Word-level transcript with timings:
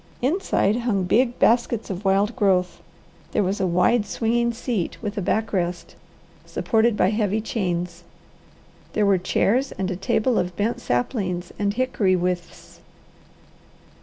Inside 0.23 0.77
hung 0.77 1.03
big 1.03 1.37
baskets 1.37 1.91
of 1.91 2.03
wild 2.03 2.35
growth; 2.35 2.81
there 3.33 3.43
was 3.43 3.61
a 3.61 3.67
wide 3.67 4.07
swinging 4.07 4.51
seat, 4.51 4.99
with 4.99 5.15
a 5.15 5.21
back 5.21 5.53
rest, 5.53 5.95
supported 6.43 6.97
by 6.97 7.11
heavy 7.11 7.39
chains. 7.39 8.03
There 8.93 9.05
were 9.05 9.19
chairs 9.19 9.71
and 9.73 9.91
a 9.91 9.95
table 9.95 10.39
of 10.39 10.55
bent 10.55 10.81
saplings 10.81 11.51
and 11.59 11.75
hickory 11.75 12.15
withes. 12.15 12.79